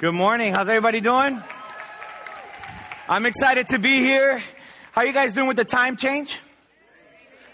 [0.00, 0.54] Good morning.
[0.54, 1.42] How's everybody doing?
[3.06, 4.42] I'm excited to be here.
[4.92, 6.40] How are you guys doing with the time change?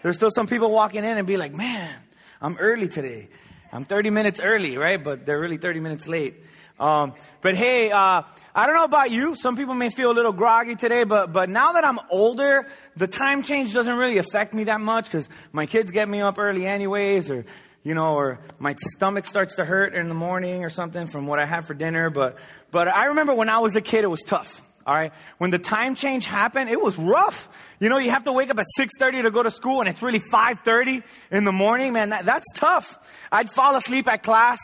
[0.04, 1.92] There's still some people walking in and be like, man,
[2.40, 3.26] I'm early today.
[3.72, 5.02] I'm 30 minutes early, right?
[5.02, 6.36] But they're really 30 minutes late.
[6.78, 8.22] Um, but hey, uh,
[8.54, 9.34] I don't know about you.
[9.34, 13.08] Some people may feel a little groggy today, but but now that I'm older, the
[13.08, 16.64] time change doesn't really affect me that much because my kids get me up early
[16.64, 17.44] anyways, or
[17.86, 21.38] you know, or my stomach starts to hurt in the morning or something from what
[21.38, 22.10] I had for dinner.
[22.10, 22.36] But
[22.72, 24.60] but I remember when I was a kid, it was tough.
[24.84, 25.12] All right.
[25.38, 27.48] When the time change happened, it was rough.
[27.78, 30.02] You know, you have to wake up at 6.30 to go to school and it's
[30.02, 31.92] really 5.30 in the morning.
[31.92, 32.98] Man, that, that's tough.
[33.30, 34.58] I'd fall asleep at class.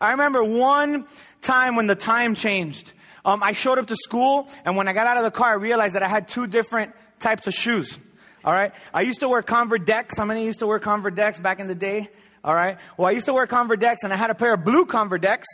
[0.00, 1.06] I remember one
[1.42, 2.92] time when the time changed.
[3.24, 5.54] Um, I showed up to school, and when I got out of the car, I
[5.54, 7.98] realized that I had two different types of shoes.
[8.44, 8.72] All right.
[8.92, 10.18] I used to wear Converse Decks.
[10.18, 12.10] How many used to wear Converse Decks back in the day?
[12.44, 12.76] All right.
[12.98, 15.22] Well, I used to wear Converse Decks, and I had a pair of blue Converse
[15.22, 15.48] Decks,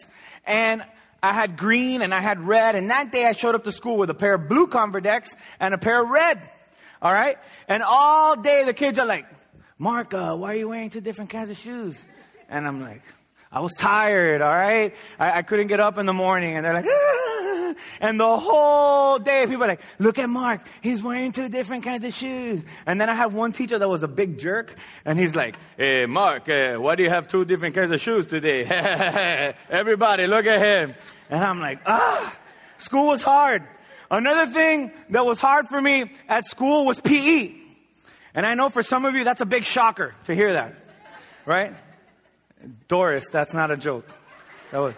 [0.44, 0.82] and
[1.22, 2.74] I had green and I had red.
[2.74, 5.36] And that day I showed up to school with a pair of blue Converse Decks
[5.60, 6.40] and a pair of red.
[7.00, 7.38] All right.
[7.68, 9.26] And all day the kids are like,
[9.78, 12.00] Mark, uh, why are you wearing two different kinds of shoes?
[12.48, 13.02] And I'm like,
[13.52, 14.95] I was tired, all right?
[15.18, 16.56] I, I couldn't get up in the morning.
[16.56, 17.20] And they're like, ah!
[18.01, 20.66] And the whole day people are like, look at Mark.
[20.80, 22.65] He's wearing two different kinds of shoes.
[22.87, 24.74] And then I had one teacher that was a big jerk.
[25.04, 28.26] And he's like, hey, Mark, uh, why do you have two different kinds of shoes
[28.26, 28.65] today?
[29.71, 30.95] Everybody, look at him.
[31.28, 32.34] And I'm like, ah,
[32.78, 33.65] school was hard.
[34.10, 37.54] Another thing that was hard for me at school was PE.
[38.34, 40.74] And I know for some of you that's a big shocker to hear that,
[41.45, 41.74] right?
[42.88, 44.09] Doris, that's not a joke.
[44.71, 44.95] That was,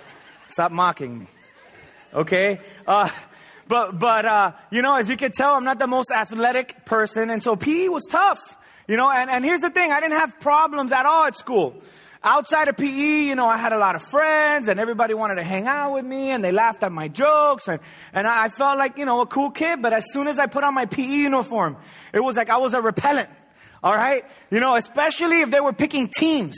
[0.48, 1.27] stop mocking me.
[2.12, 2.60] Okay?
[2.86, 3.08] Uh,
[3.68, 7.30] but, but, uh, you know, as you can tell, I'm not the most athletic person,
[7.30, 8.38] and so PE was tough.
[8.88, 11.83] You know, and, and here's the thing, I didn't have problems at all at school.
[12.24, 15.42] Outside of PE, you know, I had a lot of friends and everybody wanted to
[15.42, 17.80] hang out with me and they laughed at my jokes and,
[18.12, 19.83] and I felt like, you know, a cool kid.
[19.83, 21.77] But as soon as I put on my PE uniform,
[22.12, 23.28] it was like I was a repellent.
[23.83, 24.24] All right.
[24.50, 26.56] You know, especially if they were picking teams.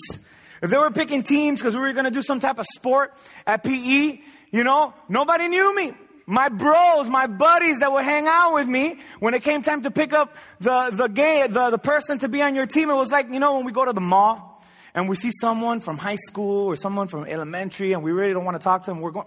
[0.60, 3.14] If they were picking teams because we were going to do some type of sport
[3.47, 4.20] at PE,
[4.54, 5.94] you know, nobody knew me.
[6.26, 9.91] My bros, my buddies that would hang out with me, when it came time to
[9.91, 13.10] pick up the, the game, the, the person to be on your team, it was
[13.10, 14.64] like, you know, when we go to the mall
[14.94, 18.44] and we see someone from high school or someone from elementary and we really don't
[18.44, 19.26] want to talk to them, we're going,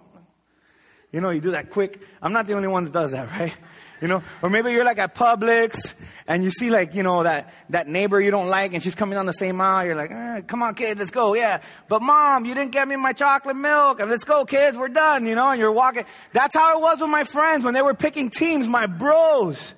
[1.11, 2.01] you know, you do that quick.
[2.21, 3.55] I'm not the only one that does that, right?
[4.01, 5.93] You know, or maybe you're like at Publix
[6.27, 9.15] and you see like, you know, that, that neighbor you don't like and she's coming
[9.15, 9.87] down the same aisle.
[9.87, 11.33] You're like, eh, come on kids, let's go.
[11.33, 11.61] Yeah.
[11.87, 15.25] But mom, you didn't get me my chocolate milk and let's go kids, we're done,
[15.25, 16.05] you know, and you're walking.
[16.31, 19.73] That's how it was with my friends when they were picking teams, my bros,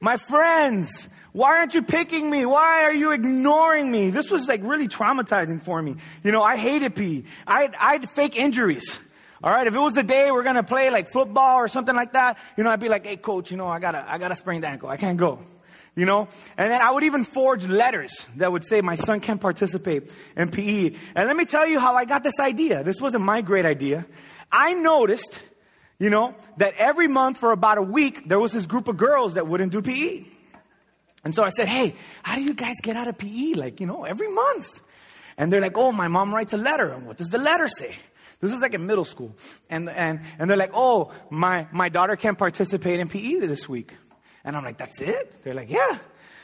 [0.00, 1.08] my friends.
[1.32, 2.44] Why aren't you picking me?
[2.44, 4.10] Why are you ignoring me?
[4.10, 5.96] This was like really traumatizing for me.
[6.22, 7.24] You know, I hated PE.
[7.46, 9.00] I'd, I'd fake injuries.
[9.44, 12.14] All right, if it was the day we're gonna play like football or something like
[12.14, 14.62] that, you know, I'd be like, "Hey, coach, you know, I gotta, I gotta sprain
[14.62, 14.88] the ankle.
[14.88, 15.38] I can't go."
[15.94, 19.38] You know, and then I would even forge letters that would say my son can't
[19.38, 20.94] participate in PE.
[21.14, 22.82] And let me tell you how I got this idea.
[22.84, 24.06] This wasn't my great idea.
[24.50, 25.38] I noticed,
[25.98, 29.34] you know, that every month for about a week there was this group of girls
[29.34, 30.24] that wouldn't do PE.
[31.22, 33.52] And so I said, "Hey, how do you guys get out of PE?
[33.52, 34.80] Like, you know, every month?"
[35.36, 37.94] And they're like, "Oh, my mom writes a letter." And what does the letter say?
[38.44, 39.34] This is like in middle school.
[39.70, 43.96] And, and, and they're like, oh, my, my daughter can't participate in PE this week.
[44.44, 45.42] And I'm like, that's it?
[45.42, 45.96] They're like, yeah.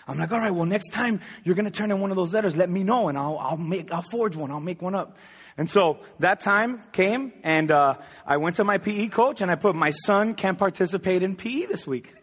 [0.08, 2.32] I'm like, all right, well, next time you're going to turn in one of those
[2.32, 4.50] letters, let me know and I'll, I'll make, I'll forge one.
[4.50, 5.18] I'll make one up.
[5.58, 7.96] And so that time came and, uh,
[8.26, 11.66] I went to my PE coach and I put my son can't participate in PE
[11.66, 12.14] this week.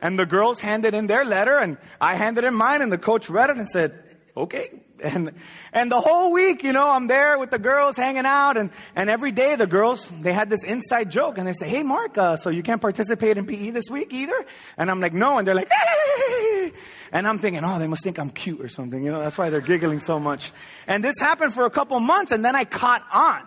[0.00, 3.28] And the girls handed in their letter and I handed in mine and the coach
[3.28, 4.02] read it and said,
[4.34, 4.70] okay,
[5.02, 5.32] and
[5.72, 9.10] and the whole week, you know, I'm there with the girls hanging out, and and
[9.10, 12.36] every day the girls they had this inside joke, and they say, "Hey, Mark, uh,
[12.36, 14.44] so you can't participate in PE this week either?"
[14.76, 16.72] And I'm like, "No," and they're like, hey!
[17.12, 19.20] and I'm thinking, "Oh, they must think I'm cute or something," you know.
[19.20, 20.52] That's why they're giggling so much.
[20.86, 23.42] And this happened for a couple months, and then I caught on.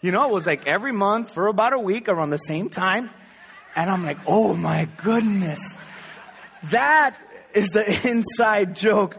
[0.00, 3.10] You know, it was like every month for about a week around the same time,
[3.74, 5.60] and I'm like, "Oh my goodness,
[6.64, 7.16] that
[7.54, 9.16] is the inside joke."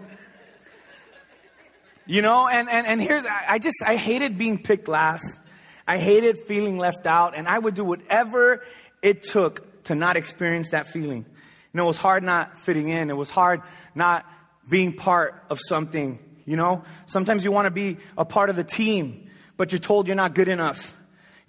[2.12, 5.40] You know, and, and, and here's, I just, I hated being picked last.
[5.88, 8.64] I hated feeling left out, and I would do whatever
[9.02, 11.20] it took to not experience that feeling.
[11.20, 13.10] You know, it was hard not fitting in.
[13.10, 13.62] It was hard
[13.96, 14.26] not
[14.68, 16.20] being part of something.
[16.46, 20.08] You know, sometimes you want to be a part of the team, but you're told
[20.08, 20.94] you're not good enough.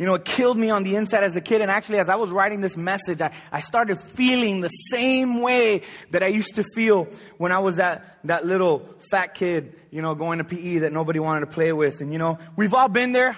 [0.03, 1.61] You know, it killed me on the inside as a kid.
[1.61, 5.83] And actually, as I was writing this message, I, I started feeling the same way
[6.11, 7.07] that I used to feel
[7.39, 11.21] when I was that, that little fat kid, you know, going to PE that nobody
[11.21, 12.01] wanted to play with.
[12.01, 13.37] And, you know, we've all been there.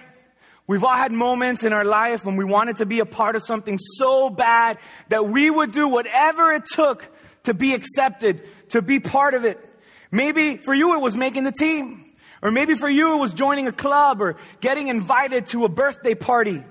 [0.66, 3.44] We've all had moments in our life when we wanted to be a part of
[3.44, 4.78] something so bad
[5.11, 7.06] that we would do whatever it took
[7.43, 8.40] to be accepted,
[8.70, 9.61] to be part of it.
[10.11, 12.04] Maybe for you it was making the team.
[12.44, 16.14] Or maybe for you it was joining a club or getting invited to a birthday
[16.14, 16.62] party.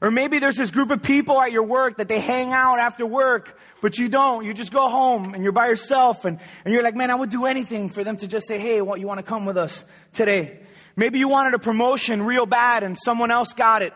[0.00, 3.04] Or maybe there's this group of people at your work that they hang out after
[3.04, 4.46] work, but you don't.
[4.46, 7.28] You just go home and you're by yourself and, and you're like, man, I would
[7.28, 9.84] do anything for them to just say, hey, what, you want to come with us
[10.14, 10.60] today?
[10.96, 13.92] Maybe you wanted a promotion real bad and someone else got it.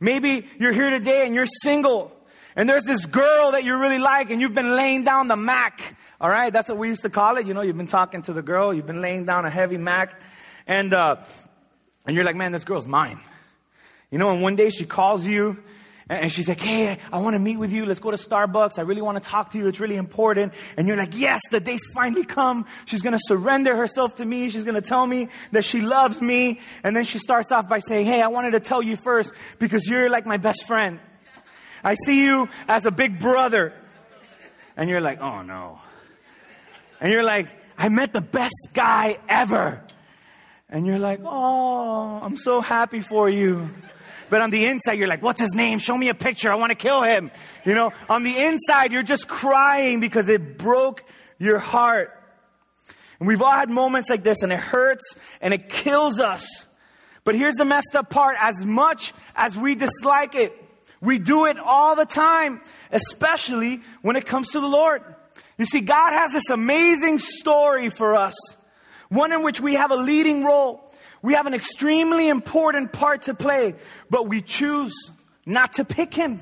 [0.00, 2.12] Maybe you're here today and you're single
[2.54, 5.96] and there's this girl that you really like and you've been laying down the Mac.
[6.22, 6.52] All right.
[6.52, 7.48] That's what we used to call it.
[7.48, 8.72] You know, you've been talking to the girl.
[8.72, 10.20] You've been laying down a heavy Mac
[10.68, 11.16] and, uh,
[12.06, 13.18] and you're like, man, this girl's mine.
[14.08, 15.60] You know, and one day she calls you
[16.08, 17.86] and she's like, Hey, I want to meet with you.
[17.86, 18.78] Let's go to Starbucks.
[18.78, 19.66] I really want to talk to you.
[19.66, 20.54] It's really important.
[20.76, 22.66] And you're like, Yes, the day's finally come.
[22.84, 24.48] She's going to surrender herself to me.
[24.48, 26.60] She's going to tell me that she loves me.
[26.84, 29.88] And then she starts off by saying, Hey, I wanted to tell you first because
[29.88, 31.00] you're like my best friend.
[31.82, 33.72] I see you as a big brother.
[34.76, 35.80] And you're like, Oh no.
[37.02, 39.82] And you're like, I met the best guy ever.
[40.68, 43.68] And you're like, Oh, I'm so happy for you.
[44.30, 45.78] But on the inside, you're like, what's his name?
[45.78, 46.50] Show me a picture.
[46.50, 47.30] I want to kill him.
[47.66, 51.04] You know, on the inside, you're just crying because it broke
[51.38, 52.18] your heart.
[53.18, 56.46] And we've all had moments like this and it hurts and it kills us.
[57.24, 58.36] But here's the messed up part.
[58.40, 60.56] As much as we dislike it,
[61.02, 65.02] we do it all the time, especially when it comes to the Lord.
[65.62, 68.34] You see, God has this amazing story for us,
[69.10, 70.92] one in which we have a leading role.
[71.22, 73.76] We have an extremely important part to play,
[74.10, 74.92] but we choose
[75.46, 76.40] not to pick him.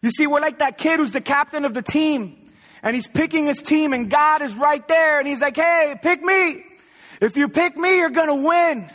[0.00, 2.52] You see, we're like that kid who's the captain of the team
[2.84, 6.22] and he's picking his team and God is right there and he's like, Hey, pick
[6.22, 6.64] me.
[7.20, 8.88] If you pick me, you're going to win.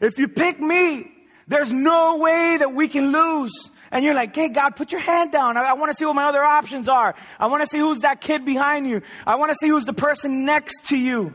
[0.00, 1.08] If you pick me,
[1.46, 3.52] there's no way that we can lose.
[3.92, 5.58] And you're like, hey, God, put your hand down.
[5.58, 7.14] I, I want to see what my other options are.
[7.38, 9.02] I want to see who's that kid behind you.
[9.26, 11.34] I want to see who's the person next to you.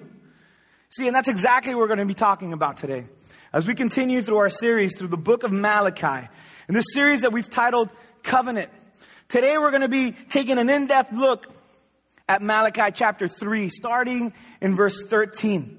[0.89, 3.05] See, and that's exactly what we're going to be talking about today.
[3.53, 6.27] As we continue through our series through the book of Malachi,
[6.67, 7.89] in this series that we've titled
[8.23, 8.71] Covenant.
[9.29, 11.47] Today we're going to be taking an in-depth look
[12.27, 15.76] at Malachi chapter 3, starting in verse 13.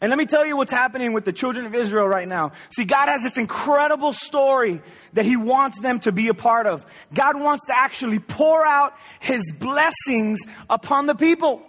[0.00, 2.52] And let me tell you what's happening with the children of Israel right now.
[2.74, 4.80] See, God has this incredible story
[5.12, 6.86] that He wants them to be a part of.
[7.12, 11.62] God wants to actually pour out His blessings upon the people.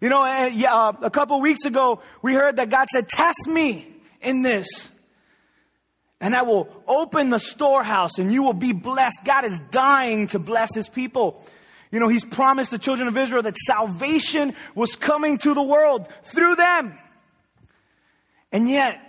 [0.00, 3.86] You know, uh, a couple weeks ago, we heard that God said, Test me
[4.20, 4.90] in this.
[6.20, 9.18] And I will open the storehouse and you will be blessed.
[9.24, 11.44] God is dying to bless his people.
[11.92, 16.08] You know, he's promised the children of Israel that salvation was coming to the world
[16.24, 16.98] through them.
[18.54, 19.00] And yet,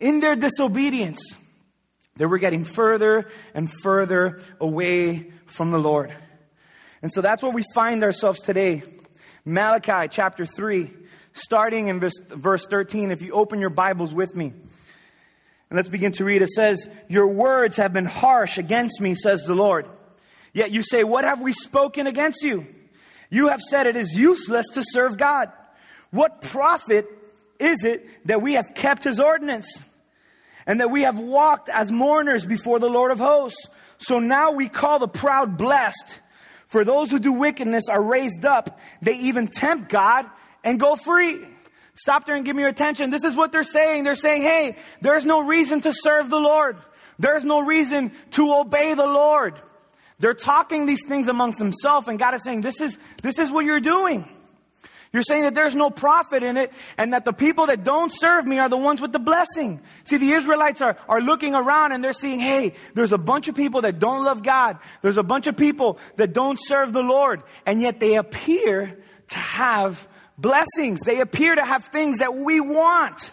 [0.00, 1.20] in their disobedience,
[2.16, 6.10] they were getting further and further away from the Lord.
[7.02, 8.82] And so that's where we find ourselves today.
[9.44, 10.90] Malachi chapter 3,
[11.34, 13.10] starting in verse, verse 13.
[13.10, 16.40] If you open your Bibles with me, and let's begin to read.
[16.40, 19.86] It says, Your words have been harsh against me, says the Lord.
[20.54, 22.66] Yet you say, What have we spoken against you?
[23.28, 25.52] You have said it is useless to serve God.
[26.10, 27.06] What profit
[27.58, 29.82] is it that we have kept his ordinance
[30.66, 33.68] and that we have walked as mourners before the Lord of hosts?
[33.98, 36.20] So now we call the proud blessed.
[36.66, 38.78] For those who do wickedness are raised up.
[39.00, 40.26] They even tempt God
[40.62, 41.38] and go free.
[41.94, 43.10] Stop there and give me your attention.
[43.10, 44.04] This is what they're saying.
[44.04, 46.76] They're saying, hey, there's no reason to serve the Lord.
[47.18, 49.58] There's no reason to obey the Lord.
[50.20, 53.64] They're talking these things amongst themselves, and God is saying, this is, this is what
[53.64, 54.28] you're doing.
[55.12, 58.46] You're saying that there's no profit in it, and that the people that don't serve
[58.46, 59.80] me are the ones with the blessing.
[60.04, 63.54] See, the Israelites are, are looking around and they're seeing, hey, there's a bunch of
[63.54, 64.78] people that don't love God.
[65.00, 68.98] There's a bunch of people that don't serve the Lord, and yet they appear
[69.28, 71.00] to have blessings.
[71.00, 73.32] They appear to have things that we want.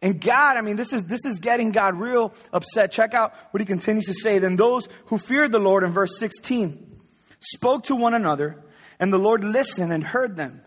[0.00, 2.92] And God, I mean, this is, this is getting God real upset.
[2.92, 4.38] Check out what he continues to say.
[4.38, 7.00] Then those who feared the Lord in verse 16
[7.40, 8.62] spoke to one another,
[8.98, 10.62] and the Lord listened and heard them.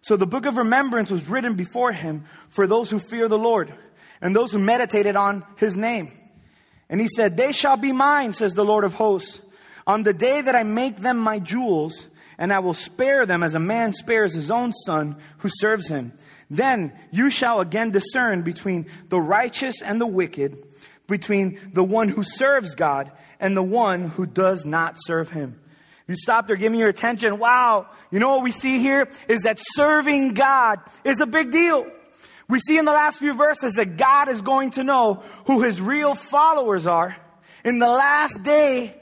[0.00, 3.72] So the book of remembrance was written before him for those who fear the Lord
[4.20, 6.12] and those who meditated on his name.
[6.88, 9.40] And he said, They shall be mine, says the Lord of hosts,
[9.86, 12.08] on the day that I make them my jewels
[12.38, 16.12] and I will spare them as a man spares his own son who serves him.
[16.50, 20.58] Then you shall again discern between the righteous and the wicked,
[21.06, 25.60] between the one who serves God and the one who does not serve him.
[26.12, 27.38] You stop there, give me your attention.
[27.38, 27.86] Wow.
[28.10, 31.86] You know what we see here is that serving God is a big deal.
[32.50, 35.80] We see in the last few verses that God is going to know who his
[35.80, 37.16] real followers are
[37.64, 38.94] in the last day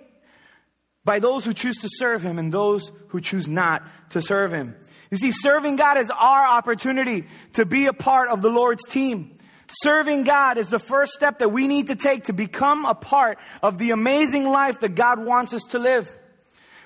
[1.04, 4.76] by those who choose to serve him and those who choose not to serve him.
[5.10, 9.36] You see, serving God is our opportunity to be a part of the Lord's team.
[9.82, 13.40] Serving God is the first step that we need to take to become a part
[13.64, 16.08] of the amazing life that God wants us to live.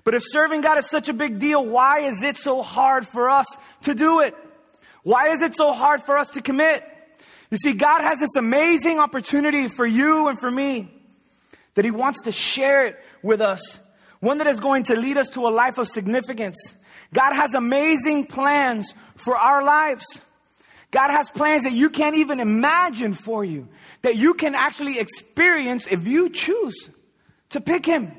[0.05, 3.31] But if serving God is such a big deal, why is it so hard for
[3.31, 3.47] us
[3.83, 4.37] to do it?
[5.03, 6.85] Why is it so hard for us to commit?
[7.51, 10.91] You see, God has this amazing opportunity for you and for me
[11.75, 13.81] that He wants to share it with us.
[14.21, 16.57] One that is going to lead us to a life of significance.
[17.13, 20.05] God has amazing plans for our lives.
[20.91, 23.69] God has plans that you can't even imagine for you,
[24.03, 26.91] that you can actually experience if you choose
[27.51, 28.13] to pick Him.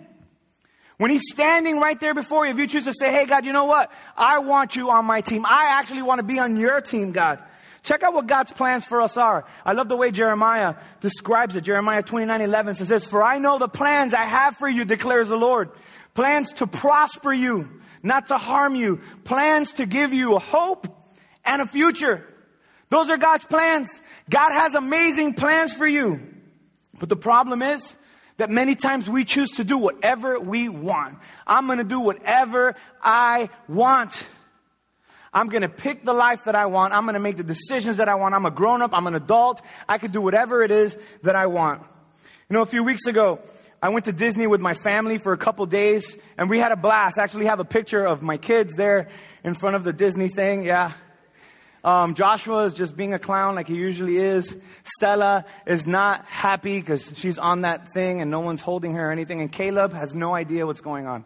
[0.97, 3.53] When He's standing right there before you, if you choose to say, Hey, God, you
[3.53, 3.91] know what?
[4.15, 5.45] I want you on my team.
[5.45, 7.39] I actually want to be on your team, God.
[7.85, 9.45] Check out what God's plans for us are.
[9.63, 11.61] I love the way Jeremiah describes it.
[11.61, 15.29] Jeremiah 29 11 says this, For I know the plans I have for you, declares
[15.29, 15.69] the Lord.
[16.15, 17.69] Plans to prosper you,
[18.01, 19.01] not to harm you.
[19.23, 20.87] Plans to give you a hope
[21.45, 22.25] and a future.
[22.89, 24.01] Those are God's plans.
[24.29, 26.19] God has amazing plans for you.
[26.97, 27.95] But the problem is
[28.37, 31.17] that many times we choose to do whatever we want.
[31.47, 34.25] I'm going to do whatever I want.
[35.33, 36.93] I'm going to pick the life that I want.
[36.93, 38.35] I'm going to make the decisions that I want.
[38.35, 38.91] I'm a grown up.
[38.93, 39.61] I'm an adult.
[39.87, 41.81] I can do whatever it is that I want.
[42.49, 43.39] You know, a few weeks ago,
[43.81, 46.77] I went to Disney with my family for a couple days and we had a
[46.77, 47.19] blast.
[47.19, 49.09] I actually have a picture of my kids there
[49.43, 50.63] in front of the Disney thing.
[50.63, 50.93] Yeah.
[51.85, 54.57] Um, Joshua is just being a clown like he usually is.
[54.83, 59.11] Stella is not happy because she's on that thing and no one's holding her or
[59.11, 59.39] anything.
[59.39, 61.25] And Caleb has no idea what's going on.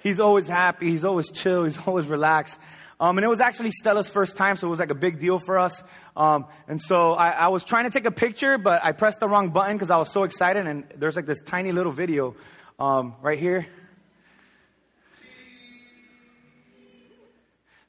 [0.00, 0.90] He's always happy.
[0.90, 1.62] He's always chill.
[1.62, 2.58] He's always relaxed.
[2.98, 5.38] Um, and it was actually Stella's first time, so it was like a big deal
[5.38, 5.84] for us.
[6.16, 9.28] Um, and so I, I, was trying to take a picture, but I pressed the
[9.28, 10.66] wrong button because I was so excited.
[10.66, 12.34] And there's like this tiny little video
[12.80, 13.68] um, right here.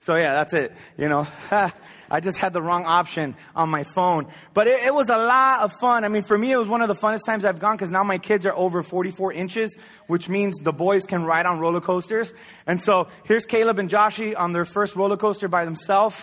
[0.08, 0.72] So yeah, that's it.
[0.98, 1.28] You know,
[2.10, 4.28] I just had the wrong option on my phone.
[4.54, 6.06] But it, it, was a lot of fun.
[6.06, 8.04] I mean, for me, it was one of the funnest times I've gone because now
[8.04, 9.76] my kids are over 44 inches,
[10.08, 12.34] which means the boys can ride on roller coasters.
[12.66, 16.16] And so here's Caleb and Joshi on their first roller coaster by themselves.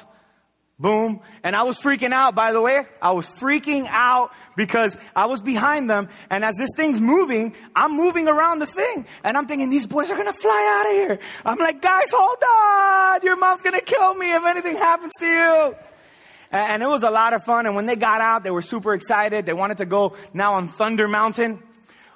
[0.79, 1.21] Boom.
[1.45, 2.85] And I was freaking out, by the way.
[3.01, 6.09] I was freaking out because I was behind them.
[6.31, 9.07] And as this thing's moving, I'm moving around the thing.
[9.23, 11.19] And I'm thinking, these boys are going to fly out of here.
[11.45, 13.23] I'm like, guys, hold on.
[13.23, 15.77] Your mom's going to kill me if anything happens to you.
[16.51, 17.67] And it was a lot of fun.
[17.67, 19.47] And when they got out, they were super excited.
[19.47, 21.63] They wanted to go now on Thunder Mountain.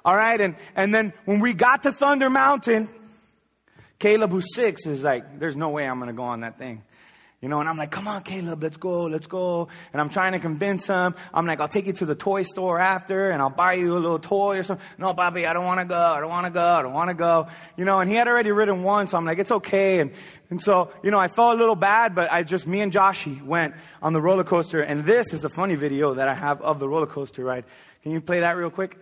[0.03, 0.39] All right.
[0.39, 2.89] And, and then when we got to Thunder Mountain,
[3.99, 6.83] Caleb, who's six, is like, there's no way I'm going to go on that thing.
[7.41, 9.69] You know, and I'm like, come on, Caleb, let's go, let's go.
[9.93, 11.15] And I'm trying to convince him.
[11.33, 13.97] I'm like, I'll take you to the toy store after and I'll buy you a
[13.97, 14.85] little toy or something.
[14.97, 15.97] No, Bobby, I don't want to go.
[15.97, 16.61] I don't want to go.
[16.61, 17.47] I don't want to go.
[17.77, 19.07] You know, and he had already ridden one.
[19.07, 19.99] So I'm like, it's okay.
[19.99, 20.11] And,
[20.49, 23.41] and so, you know, I felt a little bad, but I just, me and Joshy
[23.41, 24.81] went on the roller coaster.
[24.81, 27.63] And this is a funny video that I have of the roller coaster ride.
[28.03, 28.97] Can you play that real quick?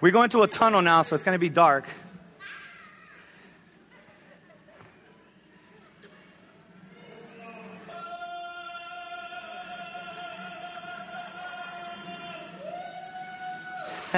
[0.00, 1.84] We go into a tunnel now, so it's going to be dark.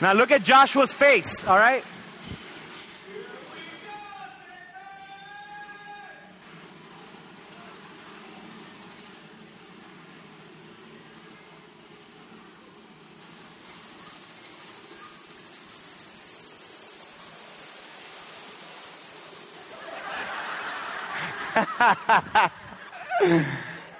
[0.00, 1.82] now look at Joshua's face, all right?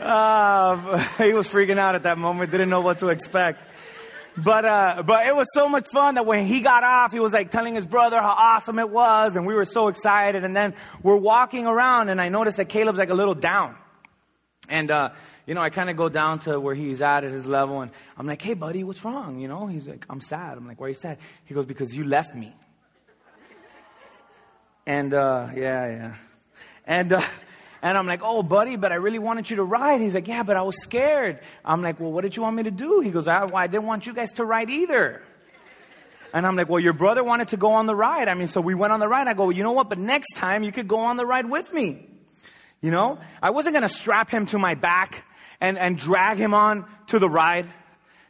[0.00, 3.68] Uh, he was freaking out at that moment, didn't know what to expect.
[4.36, 7.32] But, uh, but it was so much fun that when he got off, he was
[7.32, 10.44] like telling his brother how awesome it was, and we were so excited.
[10.44, 13.76] And then we're walking around, and I noticed that Caleb's like a little down.
[14.68, 15.10] And, uh,
[15.46, 17.92] you know, I kind of go down to where he's at at his level, and
[18.16, 19.38] I'm like, hey, buddy, what's wrong?
[19.38, 20.56] You know, he's like, I'm sad.
[20.56, 21.18] I'm like, why are you sad?
[21.44, 22.56] He goes, because you left me.
[24.86, 26.14] And, uh, yeah, yeah.
[26.86, 27.22] And, uh,
[27.82, 30.00] and I'm like, oh, buddy, but I really wanted you to ride.
[30.00, 31.40] He's like, yeah, but I was scared.
[31.64, 33.00] I'm like, well, what did you want me to do?
[33.00, 35.22] He goes, I, well, I didn't want you guys to ride either.
[36.32, 38.26] And I'm like, well, your brother wanted to go on the ride.
[38.28, 39.28] I mean, so we went on the ride.
[39.28, 39.88] I go, well, you know what?
[39.88, 42.08] But next time you could go on the ride with me.
[42.80, 45.24] You know, I wasn't going to strap him to my back
[45.60, 47.66] and, and drag him on to the ride.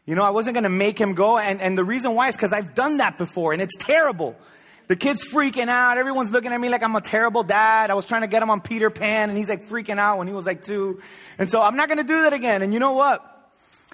[0.04, 1.38] You know, I wasn't going to make him go.
[1.38, 4.36] And, and the reason why is because I've done that before and it's terrible.
[4.86, 5.96] The kid's freaking out.
[5.96, 7.90] Everyone's looking at me like I'm a terrible dad.
[7.90, 10.28] I was trying to get him on Peter Pan and he's like freaking out when
[10.28, 11.00] he was like two.
[11.38, 12.62] And so I'm not going to do that again.
[12.62, 13.30] And you know what?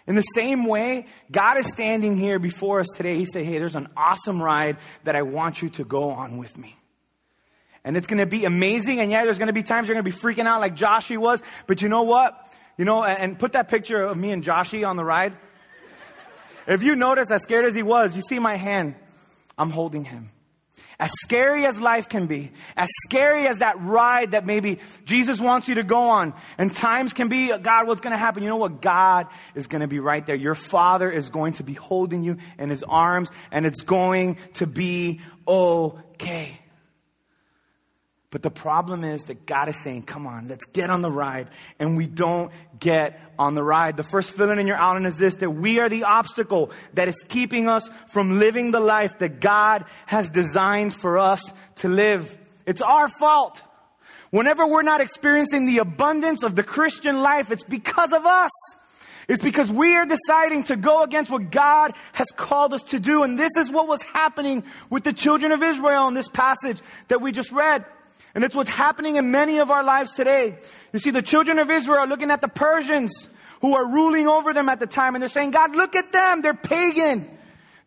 [0.06, 3.16] In the same way, God is standing here before us today.
[3.16, 6.59] He said, Hey, there's an awesome ride that I want you to go on with
[6.59, 6.76] me.
[7.85, 9.00] And it's going to be amazing.
[9.00, 11.16] And yeah, there's going to be times you're going to be freaking out like Joshy
[11.16, 11.42] was.
[11.66, 12.35] But you know what?
[12.76, 15.35] You know, and put that picture of me and Joshy on the ride.
[16.66, 18.94] If you notice, as scared as he was, you see my hand.
[19.59, 20.30] I'm holding him.
[21.00, 25.66] As scary as life can be, as scary as that ride that maybe Jesus wants
[25.66, 28.42] you to go on, and times can be, God, what's going to happen?
[28.42, 28.83] You know what?
[28.83, 30.37] God is going to be right there.
[30.37, 34.66] Your Father is going to be holding you in His arms, and it's going to
[34.66, 36.60] be okay.
[38.30, 41.49] But the problem is that God is saying, come on, let's get on the ride.
[41.80, 43.96] And we don't get on the ride.
[43.96, 47.25] The first fill in your outline is this, that we are the obstacle that is
[47.28, 52.38] keeping us from living the life that God has designed for us to live.
[52.66, 53.64] It's our fault.
[54.30, 58.52] Whenever we're not experiencing the abundance of the Christian life, it's because of us.
[59.26, 63.25] It's because we are deciding to go against what God has called us to do.
[63.25, 67.20] And this is what was happening with the children of Israel in this passage that
[67.20, 67.84] we just read.
[68.34, 70.56] And it's what's happening in many of our lives today.
[70.92, 73.28] You see, the children of Israel are looking at the Persians
[73.60, 76.42] who are ruling over them at the time and they're saying, God, look at them.
[76.42, 77.28] They're pagan.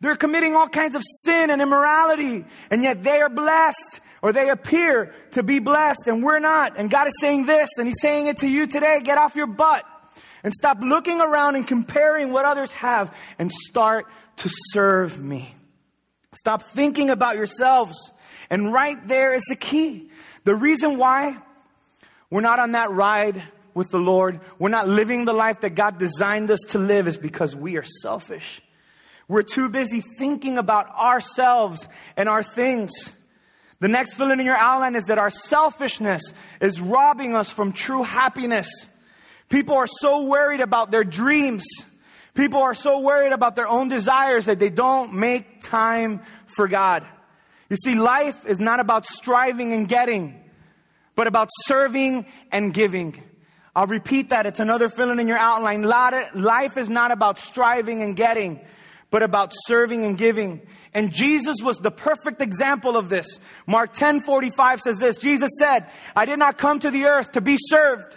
[0.01, 2.45] They're committing all kinds of sin and immorality.
[2.69, 6.77] And yet they are blessed or they appear to be blessed and we're not.
[6.77, 9.01] And God is saying this and He's saying it to you today.
[9.01, 9.85] Get off your butt
[10.43, 14.05] and stop looking around and comparing what others have and start
[14.37, 15.55] to serve me.
[16.33, 18.11] Stop thinking about yourselves.
[18.49, 20.09] And right there is the key.
[20.43, 21.37] The reason why
[22.29, 23.41] we're not on that ride
[23.73, 27.17] with the Lord, we're not living the life that God designed us to live, is
[27.17, 28.61] because we are selfish.
[29.27, 32.91] We're too busy thinking about ourselves and our things.
[33.79, 36.21] The next fill in your outline is that our selfishness
[36.61, 38.69] is robbing us from true happiness.
[39.49, 41.65] People are so worried about their dreams.
[42.33, 47.05] People are so worried about their own desires that they don't make time for God.
[47.73, 50.39] You see, life is not about striving and getting,
[51.15, 53.19] but about serving and giving.
[53.75, 54.45] I'll repeat that.
[54.45, 55.81] It's another filling in your outline.
[55.81, 58.59] Life is not about striving and getting,
[59.09, 60.61] but about serving and giving.
[60.93, 63.39] And Jesus was the perfect example of this.
[63.65, 67.41] Mark 10 45 says this Jesus said, I did not come to the earth to
[67.41, 68.15] be served,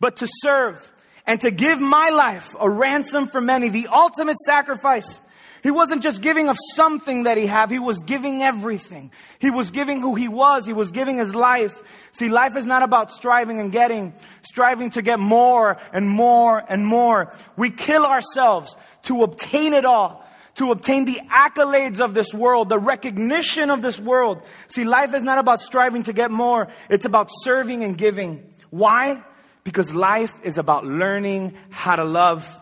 [0.00, 0.90] but to serve
[1.26, 5.20] and to give my life a ransom for many, the ultimate sacrifice.
[5.62, 9.12] He wasn't just giving of something that he had, he was giving everything.
[9.38, 11.72] He was giving who he was, he was giving his life.
[12.10, 16.84] See, life is not about striving and getting, striving to get more and more and
[16.84, 17.32] more.
[17.56, 22.80] We kill ourselves to obtain it all, to obtain the accolades of this world, the
[22.80, 24.42] recognition of this world.
[24.66, 28.52] See, life is not about striving to get more, it's about serving and giving.
[28.70, 29.22] Why?
[29.62, 32.60] Because life is about learning how to love.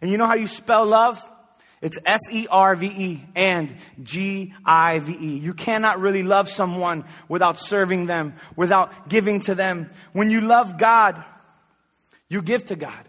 [0.00, 1.20] And you know how you spell love?
[1.80, 5.38] It's S E R V E and G I V E.
[5.38, 9.90] You cannot really love someone without serving them, without giving to them.
[10.12, 11.22] When you love God,
[12.28, 13.04] you give to God.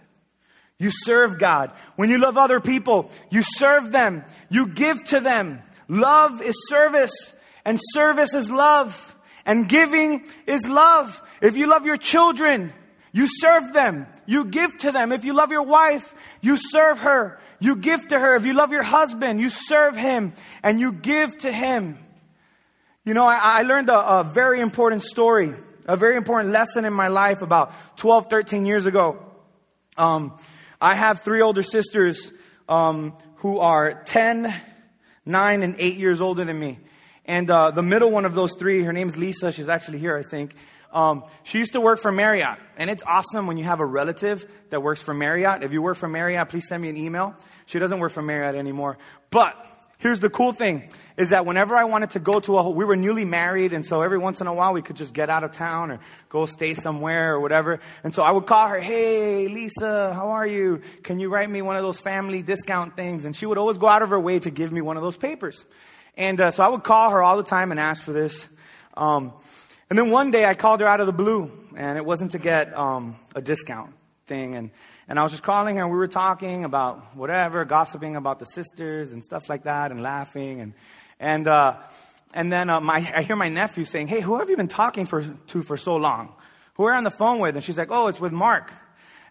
[0.78, 1.72] You serve God.
[1.96, 4.24] When you love other people, you serve them.
[4.50, 5.62] You give to them.
[5.90, 7.34] Love is service,
[7.66, 11.22] and service is love, and giving is love.
[11.42, 12.72] If you love your children,
[13.12, 14.06] you serve them.
[14.30, 15.12] You give to them.
[15.12, 17.40] If you love your wife, you serve her.
[17.60, 18.36] You give to her.
[18.36, 21.98] If you love your husband, you serve him and you give to him.
[23.04, 25.56] You know, I, I learned a, a, very important story,
[25.88, 29.18] a very important lesson in my life about 12, 13 years ago.
[29.98, 30.38] Um,
[30.80, 32.32] I have three older sisters
[32.68, 34.54] um, who are 10,
[35.26, 36.78] 9, and 8 years older than me.
[37.26, 39.52] And uh, the middle one of those three, her name's Lisa.
[39.52, 40.54] She's actually here, I think.
[40.92, 44.50] Um, she used to work for Marriott, and it's awesome when you have a relative
[44.72, 45.64] that works for Marriott.
[45.64, 47.36] If you work for Marriott, please send me an email.
[47.68, 48.98] She doesn't work for Marriott anymore.
[49.30, 49.56] But
[50.00, 52.96] here's the cool thing is that whenever I wanted to go to a, we were
[52.96, 55.52] newly married, and so every once in a while we could just get out of
[55.52, 57.80] town or go stay somewhere or whatever.
[58.04, 60.82] And so I would call her, hey, Lisa, how are you?
[61.04, 63.26] Can you write me one of those family discount things?
[63.26, 65.18] And she would always go out of her way to give me one of those
[65.18, 65.66] papers.
[66.18, 68.48] And uh, so I would call her all the time and ask for this.
[68.98, 69.34] Um,
[69.90, 72.40] and then one day I called her out of the blue, and it wasn't to
[72.40, 73.94] get um, a discount
[74.26, 74.56] thing.
[74.56, 74.72] And,
[75.08, 78.46] and I was just calling her, and we were talking about whatever, gossiping about the
[78.46, 80.62] sisters and stuff like that, and laughing.
[80.62, 80.74] And,
[81.20, 81.78] and, uh,
[82.34, 85.06] and then uh, my, I hear my nephew saying, Hey, who have you been talking
[85.06, 86.34] for, to for so long?
[86.76, 87.56] Who are you on the phone with?
[87.56, 88.72] And she's like, Oh, it's with Mark.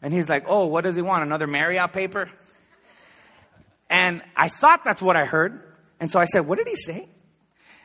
[0.03, 1.23] And he's like, Oh, what does he want?
[1.23, 2.31] Another Marriott paper?
[3.91, 5.63] And I thought that's what I heard.
[6.01, 7.09] And so I said, what did he say?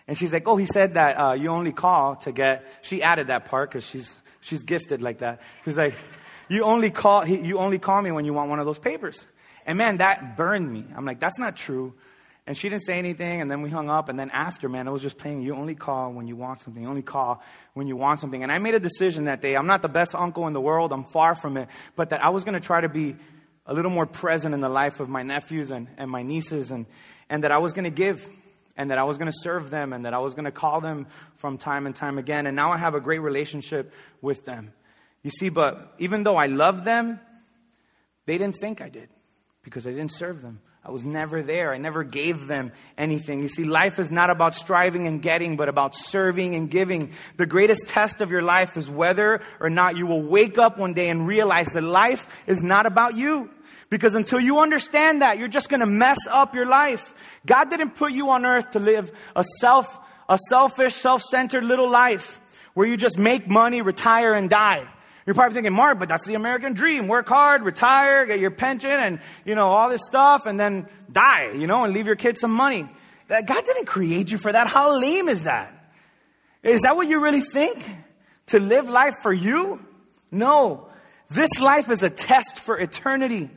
[0.08, 3.28] And she's like, oh, he said that uh, you only call to get, she added
[3.28, 5.42] that part because she's, she's gifted like that.
[5.64, 5.96] She's like,
[6.50, 9.26] you only call, he, you only call me when you want one of those papers.
[9.66, 10.86] And man, that burned me.
[10.96, 11.94] I'm like, that's not true.
[12.46, 14.10] And she didn't say anything, and then we hung up.
[14.10, 15.44] And then after, man, it was just playing.
[15.44, 16.84] You only call when you want something.
[16.84, 17.42] You only call
[17.74, 18.44] when you want something.
[18.44, 19.56] And I made a decision that day.
[19.56, 20.92] I'm not the best uncle in the world.
[20.92, 21.70] I'm far from it.
[21.96, 23.16] But that I was going to try to be
[23.66, 26.86] a little more present in the life of my nephews and, and my nieces, and,
[27.30, 28.30] and that I was going to give,
[28.76, 30.82] and that I was going to serve them, and that I was going to call
[30.82, 31.08] them
[31.38, 32.48] from time and time again.
[32.48, 34.74] And now I have a great relationship with them.
[35.22, 37.20] You see, but even though I love them,
[38.26, 39.10] they didn't think I did
[39.64, 40.60] because I didn't serve them.
[40.86, 41.74] I was never there.
[41.74, 43.42] I never gave them anything.
[43.42, 47.14] You see, life is not about striving and getting, but about serving and giving.
[47.38, 50.94] The greatest test of your life is whether or not you will wake up one
[50.94, 53.50] day and realize that life is not about you.
[53.94, 57.14] Because until you understand that, you're just going to mess up your life.
[57.46, 62.42] God didn't put you on earth to live a self, a selfish, self-centered little life
[62.74, 64.88] where you just make money, retire, and die.
[65.28, 67.08] You're probably thinking, Mark, but that's the American dream.
[67.08, 71.52] Work hard, retire, get your pension and, you know, all this stuff and then die,
[71.52, 72.90] you know, and leave your kids some money.
[73.28, 74.66] That God didn't create you for that.
[74.66, 75.72] How lame is that?
[76.64, 77.78] Is that what you really think?
[78.48, 79.86] To live life for you?
[80.32, 80.88] No.
[81.30, 83.52] This life is a test for eternity.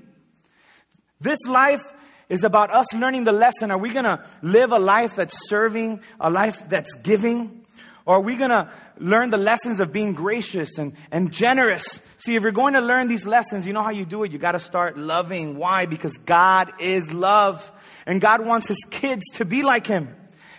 [1.20, 1.83] This life
[2.29, 3.70] is about us learning the lesson.
[3.70, 7.64] Are we going to live a life that's serving, a life that's giving?
[8.05, 12.00] Or are we going to learn the lessons of being gracious and, and generous?
[12.18, 14.33] See, if you're going to learn these lessons, you know how you do it.
[14.33, 15.57] You got to start loving.
[15.57, 15.87] Why?
[15.87, 17.70] Because God is love.
[18.07, 20.14] And God wants His kids to be like Him.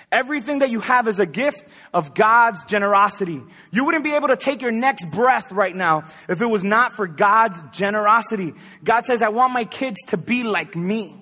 [0.09, 3.41] Everything that you have is a gift of God's generosity.
[3.71, 6.93] You wouldn't be able to take your next breath right now if it was not
[6.93, 8.53] for God's generosity.
[8.85, 11.21] God says, I want my kids to be like me.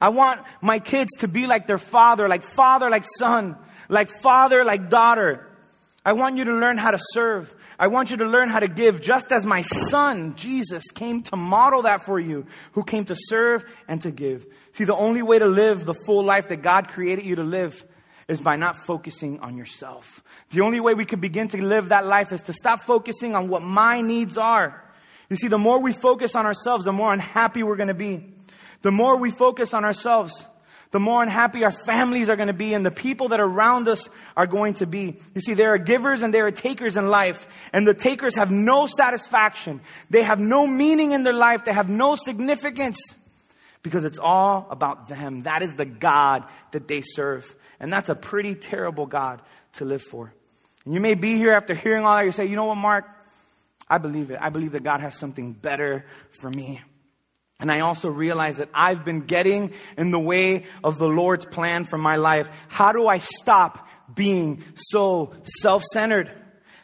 [0.00, 3.56] I want my kids to be like their father, like father, like son,
[3.90, 5.46] like father, like daughter.
[6.02, 7.54] I want you to learn how to serve.
[7.78, 11.36] I want you to learn how to give, just as my son, Jesus, came to
[11.36, 14.46] model that for you, who came to serve and to give.
[14.72, 17.84] See, the only way to live the full life that God created you to live
[18.28, 20.22] is by not focusing on yourself.
[20.50, 23.48] The only way we can begin to live that life is to stop focusing on
[23.48, 24.82] what my needs are.
[25.28, 28.32] You see, the more we focus on ourselves, the more unhappy we're going to be.
[28.82, 30.46] The more we focus on ourselves,
[30.90, 33.88] the more unhappy our families are going to be and the people that are around
[33.88, 35.16] us are going to be.
[35.34, 38.50] You see, there are givers and there are takers in life, and the takers have
[38.50, 39.80] no satisfaction.
[40.10, 41.64] They have no meaning in their life.
[41.64, 42.98] They have no significance
[43.82, 45.42] because it's all about them.
[45.42, 47.56] That is the God that they serve.
[47.84, 49.42] And that's a pretty terrible God
[49.74, 50.32] to live for.
[50.86, 53.04] And you may be here after hearing all that, you say, you know what, Mark?
[53.90, 54.38] I believe it.
[54.40, 56.80] I believe that God has something better for me.
[57.60, 61.84] And I also realize that I've been getting in the way of the Lord's plan
[61.84, 62.50] for my life.
[62.68, 66.30] How do I stop being so self-centered?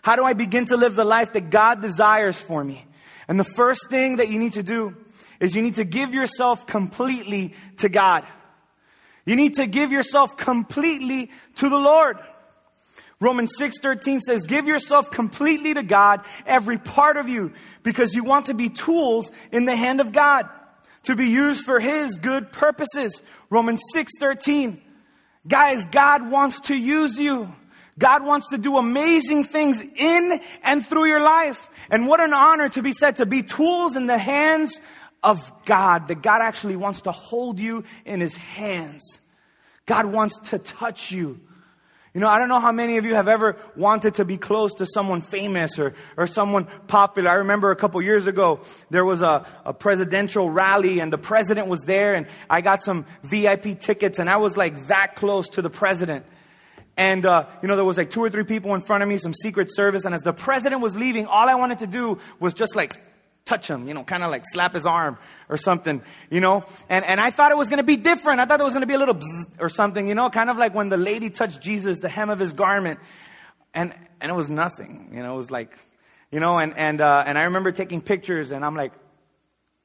[0.02, 2.84] How do I begin to live the life that God desires for me?
[3.26, 4.94] And the first thing that you need to do
[5.40, 8.26] is you need to give yourself completely to God.
[9.24, 12.18] You need to give yourself completely to the Lord.
[13.20, 17.52] Romans 6:13 says, "Give yourself completely to God, every part of you,
[17.82, 20.48] because you want to be tools in the hand of God."
[21.04, 23.22] to be used for his good purposes.
[23.48, 24.80] Romans 6:13.
[25.48, 27.52] Guys, God wants to use you.
[27.98, 31.70] God wants to do amazing things in and through your life.
[31.90, 34.80] And what an honor to be said to be tools in the hands
[35.22, 36.08] of God.
[36.08, 39.20] That God actually wants to hold you in his hands.
[39.86, 41.40] God wants to touch you.
[42.12, 44.74] You know, I don't know how many of you have ever wanted to be close
[44.74, 47.30] to someone famous or, or someone popular.
[47.30, 51.68] I remember a couple years ago, there was a, a presidential rally and the president
[51.68, 55.62] was there and I got some VIP tickets and I was like that close to
[55.62, 56.26] the president.
[56.96, 59.16] And, uh, you know, there was like two or three people in front of me,
[59.16, 60.04] some secret service.
[60.04, 63.00] And as the president was leaving, all I wanted to do was just like
[63.44, 66.64] touch him, you know, kind of like slap his arm or something, you know.
[66.88, 68.40] And, and I thought it was going to be different.
[68.40, 69.18] I thought it was going to be a little
[69.58, 72.38] or something, you know, kind of like when the lady touched Jesus, the hem of
[72.38, 73.00] his garment.
[73.74, 75.76] And, and it was nothing, you know, it was like,
[76.30, 78.92] you know, and, and, uh, and I remember taking pictures and I'm like,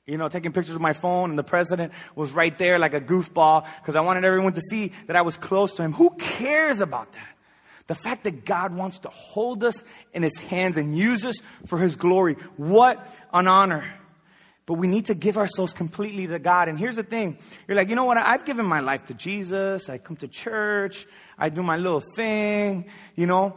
[0.08, 3.02] you know, taking pictures with my phone and the president was right there like a
[3.02, 5.94] goofball because I wanted everyone to see that I was close to him.
[5.94, 7.35] Who cares about that?
[7.88, 11.36] The fact that God wants to hold us in his hands and use us
[11.68, 12.36] for his glory.
[12.58, 13.84] What an honor.
[14.66, 16.68] But we need to give ourselves completely to God.
[16.68, 17.38] And here's the thing.
[17.68, 18.18] You're like, you know what?
[18.18, 19.90] I've given my life to Jesus.
[19.90, 21.06] I come to church.
[21.38, 23.56] I do my little thing, you know.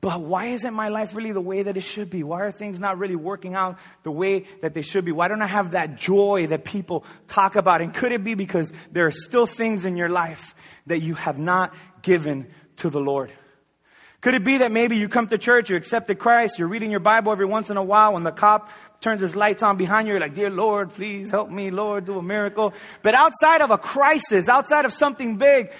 [0.00, 2.22] but why isn't my life really the way that it should be?
[2.22, 5.12] Why are things not really working out the way that they should be?
[5.12, 7.80] Why don't I have that joy that people talk about?
[7.80, 10.54] And could it be because there are still things in your life
[10.86, 13.32] that you have not given to the Lord?
[14.20, 17.00] Could it be that maybe you come to church, you accepted Christ, you're reading your
[17.00, 20.12] Bible every once in a while when the cop turns his lights on behind you,
[20.12, 22.74] you're like, Dear Lord, please help me, Lord, do a miracle.
[23.00, 25.70] But outside of a crisis, outside of something big,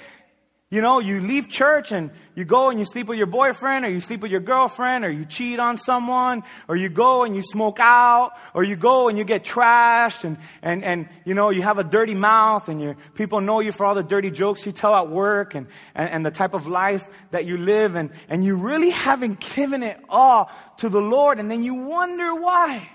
[0.72, 3.90] you know, you leave church and you go and you sleep with your boyfriend or
[3.90, 7.42] you sleep with your girlfriend or you cheat on someone or you go and you
[7.42, 11.62] smoke out or you go and you get trashed and, and, and you know, you
[11.62, 14.70] have a dirty mouth and your, people know you for all the dirty jokes you
[14.70, 18.44] tell at work and, and, and the type of life that you live and, and
[18.44, 22.88] you really haven't given it all to the Lord and then you wonder why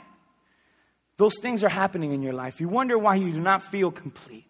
[1.17, 2.61] those things are happening in your life.
[2.61, 4.45] You wonder why you do not feel complete.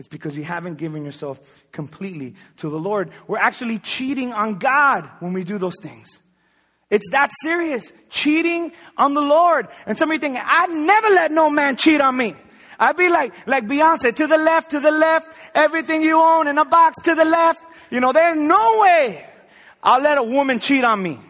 [0.00, 1.38] It's because you haven't given yourself
[1.72, 3.10] completely to the Lord.
[3.28, 6.22] We're actually cheating on God when we do those things.
[6.88, 7.92] It's that serious.
[8.08, 9.68] Cheating on the Lord.
[9.84, 12.34] And somebody thinking, I'd never let no man cheat on me.
[12.78, 16.56] I'd be like, like Beyonce, to the left, to the left, everything you own in
[16.56, 17.60] a box to the left.
[17.90, 19.28] You know, there's no way
[19.82, 21.20] I'll let a woman cheat on me.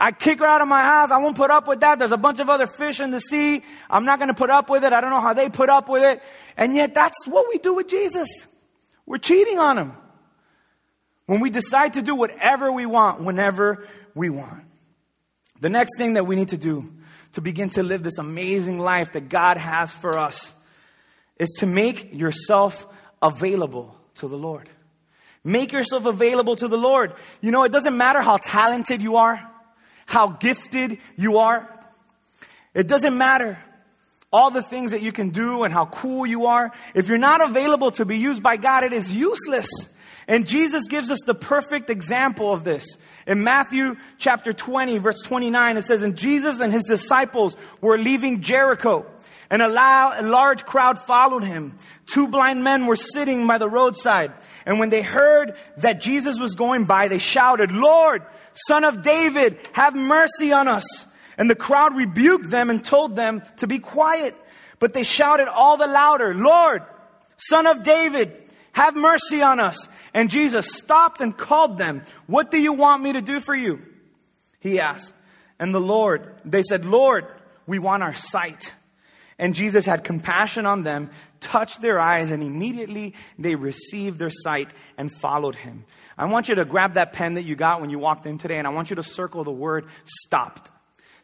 [0.00, 1.10] I kick her out of my house.
[1.10, 1.98] I won't put up with that.
[1.98, 3.62] There's a bunch of other fish in the sea.
[3.90, 4.94] I'm not going to put up with it.
[4.94, 6.22] I don't know how they put up with it.
[6.56, 8.26] And yet that's what we do with Jesus.
[9.04, 9.92] We're cheating on him.
[11.26, 14.64] When we decide to do whatever we want, whenever we want.
[15.60, 16.90] The next thing that we need to do
[17.34, 20.54] to begin to live this amazing life that God has for us
[21.38, 22.86] is to make yourself
[23.20, 24.70] available to the Lord.
[25.44, 27.12] Make yourself available to the Lord.
[27.42, 29.49] You know, it doesn't matter how talented you are
[30.10, 31.68] how gifted you are.
[32.74, 33.62] It doesn't matter
[34.32, 36.72] all the things that you can do and how cool you are.
[36.94, 39.68] If you're not available to be used by God, it is useless.
[40.26, 42.84] And Jesus gives us the perfect example of this.
[43.24, 48.40] In Matthew chapter 20, verse 29, it says, And Jesus and his disciples were leaving
[48.40, 49.06] Jericho,
[49.48, 51.76] and a, large crowd followed him.
[52.06, 54.32] Two blind men were sitting by the roadside.
[54.66, 58.22] And when they heard that Jesus was going by, they shouted, Lord,
[58.54, 61.06] son of David, have mercy on us.
[61.38, 64.36] And the crowd rebuked them and told them to be quiet.
[64.78, 66.82] But they shouted all the louder, Lord,
[67.36, 68.32] son of David,
[68.72, 69.88] have mercy on us.
[70.14, 72.02] And Jesus stopped and called them.
[72.26, 73.80] What do you want me to do for you?
[74.60, 75.14] He asked.
[75.58, 77.26] And the Lord, they said, Lord,
[77.66, 78.74] we want our sight.
[79.38, 81.10] And Jesus had compassion on them,
[81.40, 85.84] touched their eyes, and immediately they received their sight and followed him.
[86.16, 88.58] I want you to grab that pen that you got when you walked in today
[88.58, 90.70] and I want you to circle the word stopped.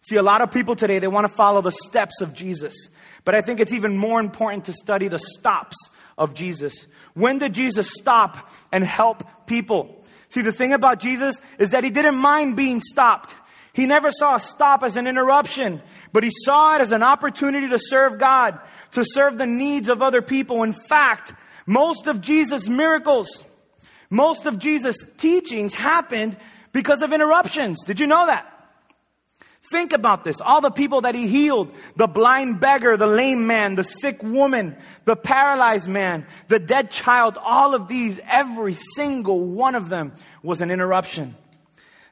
[0.01, 2.89] See, a lot of people today, they want to follow the steps of Jesus.
[3.25, 5.77] But I think it's even more important to study the stops
[6.17, 6.87] of Jesus.
[7.15, 10.05] When did Jesus stop and help people?
[10.29, 13.35] See, the thing about Jesus is that he didn't mind being stopped.
[13.73, 17.69] He never saw a stop as an interruption, but he saw it as an opportunity
[17.69, 18.59] to serve God,
[18.97, 20.63] to serve the needs of other people.
[20.63, 21.35] In fact,
[21.67, 23.45] most of Jesus' miracles,
[24.09, 26.35] most of Jesus' teachings happened
[26.73, 27.85] because of interruptions.
[27.85, 28.51] Did you know that?
[29.71, 30.41] Think about this.
[30.41, 34.75] All the people that he healed, the blind beggar, the lame man, the sick woman,
[35.05, 40.63] the paralyzed man, the dead child, all of these, every single one of them was
[40.63, 41.37] an interruption.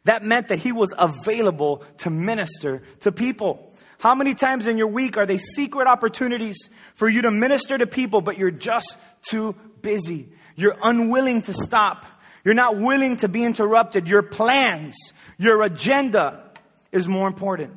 [0.05, 3.73] That meant that he was available to minister to people.
[4.05, 7.87] How many times in your week are they secret opportunities for you to minister to
[7.87, 10.29] people, but you're just too busy?
[10.57, 12.05] You're unwilling to stop.
[12.45, 14.07] You're not willing to be interrupted.
[14.07, 14.95] Your plans,
[15.39, 16.45] your agenda
[16.93, 17.73] is more important.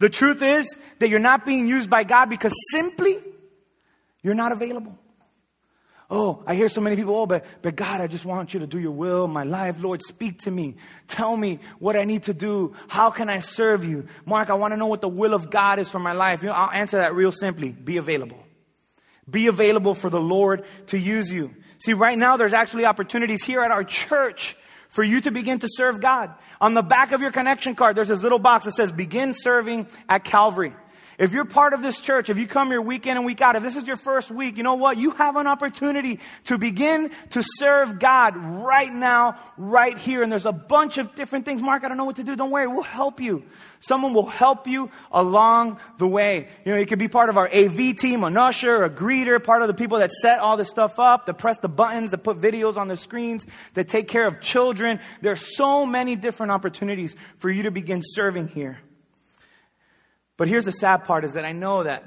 [0.00, 3.16] The truth is that you're not being used by God because simply
[4.22, 4.98] you're not available.
[6.08, 8.66] Oh, I hear so many people, oh, but, but God, I just want you to
[8.66, 9.80] do your will, my life.
[9.80, 10.76] Lord, speak to me.
[11.08, 12.74] Tell me what I need to do.
[12.86, 14.06] How can I serve you?
[14.24, 16.42] Mark, I want to know what the will of God is for my life.
[16.42, 17.70] You know, I'll answer that real simply.
[17.70, 18.38] Be available.
[19.28, 21.52] Be available for the Lord to use you.
[21.78, 24.56] See, right now there's actually opportunities here at our church
[24.88, 26.32] for you to begin to serve God.
[26.60, 29.88] On the back of your connection card, there's this little box that says begin serving
[30.08, 30.72] at Calvary.
[31.18, 33.56] If you're part of this church, if you come here week in and week out,
[33.56, 34.98] if this is your first week, you know what?
[34.98, 40.22] You have an opportunity to begin to serve God right now, right here.
[40.22, 41.62] And there's a bunch of different things.
[41.62, 42.36] Mark, I don't know what to do.
[42.36, 42.66] Don't worry.
[42.66, 43.44] We'll help you.
[43.80, 46.48] Someone will help you along the way.
[46.66, 49.62] You know, you could be part of our AV team, an usher, a greeter, part
[49.62, 52.38] of the people that set all this stuff up, that press the buttons, that put
[52.38, 55.00] videos on the screens, that take care of children.
[55.22, 58.80] There's so many different opportunities for you to begin serving here.
[60.36, 62.04] But here's the sad part is that I know that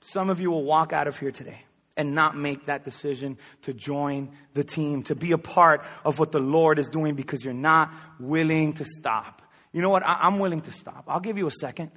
[0.00, 1.62] some of you will walk out of here today
[1.96, 6.32] and not make that decision to join the team, to be a part of what
[6.32, 9.42] the Lord is doing because you're not willing to stop.
[9.72, 10.02] You know what?
[10.04, 11.04] I- am willing to stop.
[11.08, 11.90] I'll give you a second.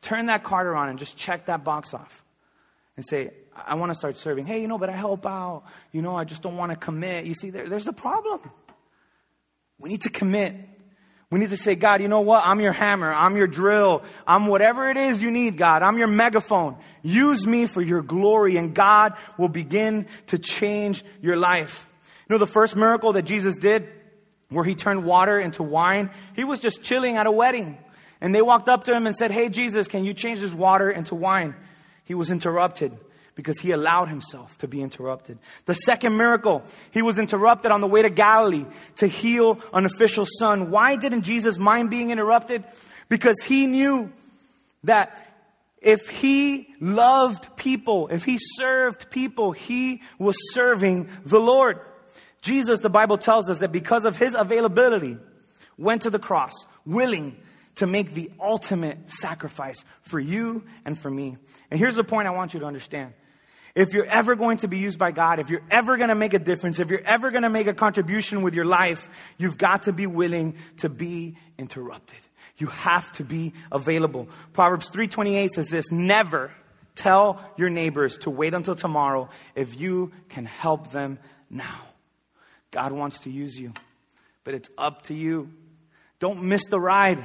[0.00, 2.24] Turn that card around and just check that box off
[2.96, 4.46] and say, I want to start serving.
[4.46, 5.64] Hey, you know, but I help out.
[5.92, 7.26] You know, I just don't want to commit.
[7.26, 8.40] You see, there, there's a problem.
[9.78, 10.54] We need to commit.
[11.30, 12.42] We need to say, God, you know what?
[12.46, 13.12] I'm your hammer.
[13.12, 14.02] I'm your drill.
[14.26, 15.82] I'm whatever it is you need, God.
[15.82, 16.76] I'm your megaphone.
[17.02, 21.90] Use me for your glory, and God will begin to change your life.
[22.28, 23.88] You know, the first miracle that Jesus did,
[24.48, 27.76] where he turned water into wine, he was just chilling at a wedding.
[28.22, 30.90] And they walked up to him and said, Hey, Jesus, can you change this water
[30.90, 31.54] into wine?
[32.04, 32.98] He was interrupted
[33.38, 35.38] because he allowed himself to be interrupted.
[35.66, 40.26] The second miracle, he was interrupted on the way to Galilee to heal an official
[40.26, 40.72] son.
[40.72, 42.64] Why didn't Jesus mind being interrupted?
[43.08, 44.10] Because he knew
[44.82, 45.36] that
[45.80, 51.78] if he loved people, if he served people, he was serving the Lord.
[52.42, 55.16] Jesus, the Bible tells us that because of his availability,
[55.76, 57.36] went to the cross, willing
[57.76, 61.36] to make the ultimate sacrifice for you and for me.
[61.70, 63.12] And here's the point I want you to understand
[63.78, 66.34] if you're ever going to be used by God, if you're ever going to make
[66.34, 69.84] a difference, if you're ever going to make a contribution with your life, you've got
[69.84, 72.18] to be willing to be interrupted.
[72.56, 74.26] You have to be available.
[74.52, 76.50] Proverbs 3:28 says this, never
[76.96, 81.78] tell your neighbors to wait until tomorrow if you can help them now.
[82.72, 83.72] God wants to use you,
[84.42, 85.50] but it's up to you.
[86.18, 87.24] Don't miss the ride.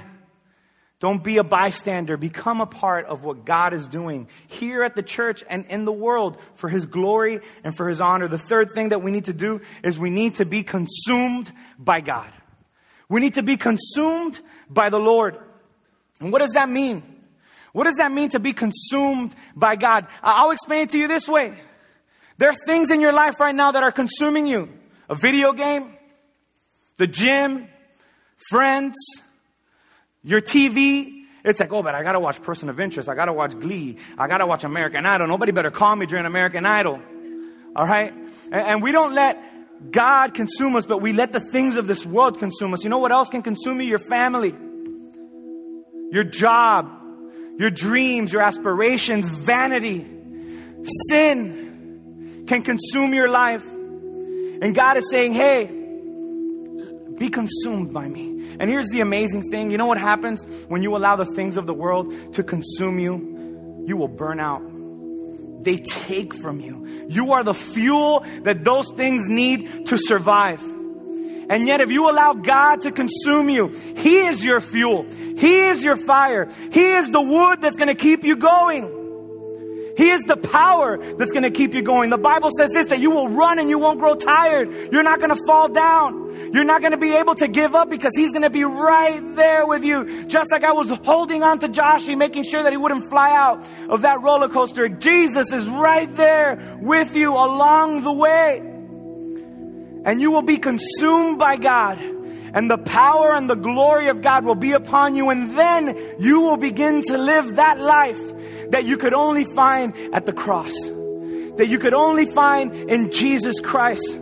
[1.04, 2.16] Don't be a bystander.
[2.16, 5.92] Become a part of what God is doing here at the church and in the
[5.92, 8.30] world for His glory and for His honor.
[8.30, 12.00] The third thing that we need to do is we need to be consumed by
[12.00, 12.32] God.
[13.10, 14.40] We need to be consumed
[14.70, 15.38] by the Lord.
[16.22, 17.04] And what does that mean?
[17.74, 20.08] What does that mean to be consumed by God?
[20.24, 21.60] I'll explain it to you this way.
[22.38, 24.70] There are things in your life right now that are consuming you.
[25.10, 25.98] A video game,
[26.96, 27.68] the gym,
[28.50, 28.96] friends,
[30.24, 33.10] your TV, it's like, oh, but I gotta watch Person of Interest.
[33.10, 33.98] I gotta watch Glee.
[34.18, 35.28] I gotta watch American Idol.
[35.28, 37.02] Nobody better call me during American Idol.
[37.76, 38.14] All right?
[38.52, 42.06] And, and we don't let God consume us, but we let the things of this
[42.06, 42.84] world consume us.
[42.84, 43.88] You know what else can consume you?
[43.88, 44.56] Your family,
[46.12, 46.90] your job,
[47.58, 50.08] your dreams, your aspirations, vanity,
[51.10, 53.66] sin can consume your life.
[53.70, 55.66] And God is saying, hey,
[57.18, 58.33] be consumed by me.
[58.60, 61.66] And here's the amazing thing you know what happens when you allow the things of
[61.66, 63.84] the world to consume you?
[63.86, 64.62] You will burn out.
[65.64, 67.08] They take from you.
[67.10, 70.62] You are the fuel that those things need to survive.
[71.50, 75.04] And yet, if you allow God to consume you, He is your fuel.
[75.04, 76.50] He is your fire.
[76.72, 79.03] He is the wood that's going to keep you going.
[79.96, 82.10] He is the power that's going to keep you going.
[82.10, 84.92] The Bible says this that you will run and you won't grow tired.
[84.92, 86.52] You're not going to fall down.
[86.52, 89.22] You're not going to be able to give up because He's going to be right
[89.36, 90.26] there with you.
[90.26, 93.64] Just like I was holding on to Joshy, making sure that he wouldn't fly out
[93.90, 94.90] of that roller coaster.
[94.90, 98.60] Jesus is right there with you along the way.
[100.06, 102.00] And you will be consumed by God
[102.54, 105.30] and the power and the glory of God will be upon you.
[105.30, 108.33] And then you will begin to live that life
[108.74, 110.74] that you could only find at the cross,
[111.58, 114.18] that you could only find in Jesus Christ.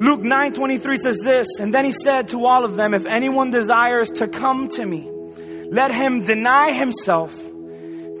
[0.00, 3.50] Luke 9 23 says this, and then he said to all of them, If anyone
[3.50, 5.10] desires to come to me,
[5.68, 7.36] let him deny himself,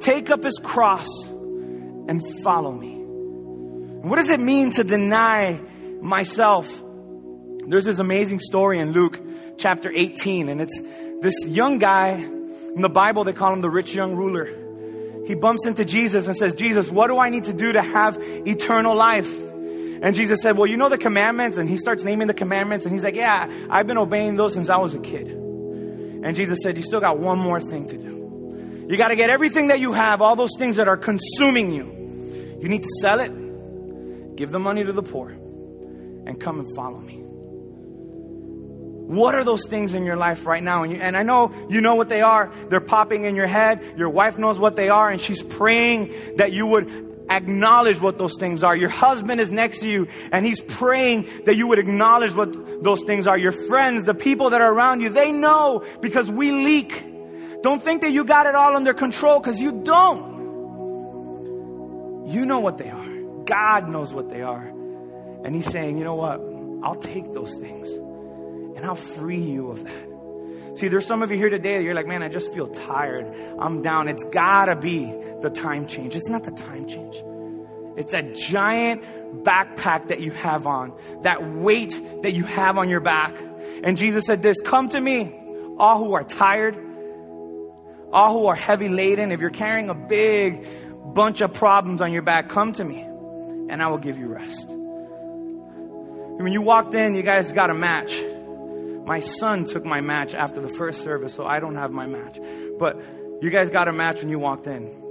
[0.00, 2.96] take up his cross, and follow me.
[4.08, 5.60] What does it mean to deny
[6.00, 6.68] myself?
[7.68, 9.20] There's this amazing story in Luke
[9.58, 10.80] chapter 18, and it's
[11.20, 12.28] this young guy
[12.76, 14.48] in the Bible, they call him the rich young ruler.
[15.26, 18.18] He bumps into Jesus and says, Jesus, what do I need to do to have
[18.20, 19.34] eternal life?
[20.02, 21.56] And Jesus said, Well, you know the commandments?
[21.56, 22.84] And he starts naming the commandments.
[22.84, 25.26] And he's like, Yeah, I've been obeying those since I was a kid.
[25.28, 28.86] And Jesus said, You still got one more thing to do.
[28.90, 32.58] You got to get everything that you have, all those things that are consuming you.
[32.60, 37.00] You need to sell it, give the money to the poor, and come and follow
[37.00, 37.25] me.
[39.06, 40.82] What are those things in your life right now?
[40.82, 42.52] And, you, and I know you know what they are.
[42.68, 43.80] They're popping in your head.
[43.96, 48.36] Your wife knows what they are, and she's praying that you would acknowledge what those
[48.36, 48.74] things are.
[48.74, 53.04] Your husband is next to you, and he's praying that you would acknowledge what those
[53.04, 53.38] things are.
[53.38, 57.04] Your friends, the people that are around you, they know because we leak.
[57.62, 60.34] Don't think that you got it all under control because you don't.
[62.28, 63.06] You know what they are.
[63.44, 64.66] God knows what they are.
[65.44, 66.40] And he's saying, you know what?
[66.84, 67.88] I'll take those things
[68.86, 70.78] I'll free you of that.
[70.78, 73.26] See, there's some of you here today that you're like, man, I just feel tired.
[73.58, 74.08] I'm down.
[74.08, 75.06] It's gotta be
[75.40, 76.14] the time change.
[76.14, 77.16] It's not the time change.
[77.96, 79.02] It's that giant
[79.42, 83.34] backpack that you have on, that weight that you have on your back.
[83.82, 85.34] And Jesus said this Come to me,
[85.78, 86.76] all who are tired,
[88.12, 89.32] all who are heavy laden.
[89.32, 90.66] If you're carrying a big
[91.14, 94.68] bunch of problems on your back, come to me, and I will give you rest.
[94.68, 98.14] When you walked in, you guys got a match.
[99.06, 102.38] My son took my match after the first service, so I don't have my match.
[102.76, 103.00] But
[103.40, 105.04] you guys got a match when you walked in.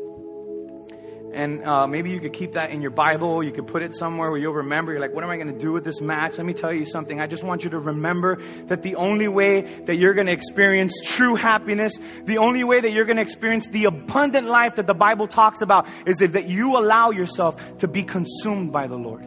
[1.34, 3.44] And uh, maybe you could keep that in your Bible.
[3.44, 4.92] You could put it somewhere where you'll remember.
[4.92, 6.38] You're like, what am I going to do with this match?
[6.38, 7.20] Let me tell you something.
[7.20, 8.38] I just want you to remember
[8.68, 12.92] that the only way that you're going to experience true happiness, the only way that
[12.92, 16.48] you're going to experience the abundant life that the Bible talks about is if that
[16.48, 19.26] you allow yourself to be consumed by the Lord.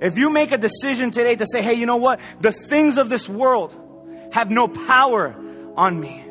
[0.00, 2.20] If you make a decision today to say, hey, you know what?
[2.40, 3.74] The things of this world
[4.32, 5.34] have no power
[5.76, 6.24] on me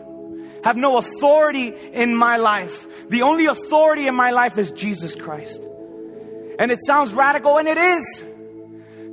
[0.67, 3.07] have no authority in my life.
[3.09, 5.65] The only authority in my life is Jesus Christ.
[6.59, 8.23] And it sounds radical, and it is.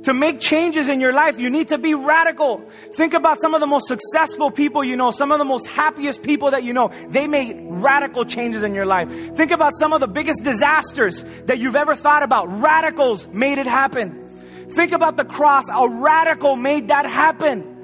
[0.03, 2.61] To make changes in your life, you need to be radical.
[2.93, 6.21] Think about some of the most successful people you know, some of the most happiest
[6.21, 6.91] people that you know.
[7.07, 9.09] They made radical changes in your life.
[9.35, 12.49] Think about some of the biggest disasters that you've ever thought about.
[12.61, 14.27] Radicals made it happen.
[14.71, 15.63] Think about the cross.
[15.73, 17.74] A radical made that happen.